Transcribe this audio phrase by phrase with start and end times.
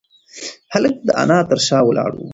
[0.73, 2.21] هلک د انا تر شا ولاړ و.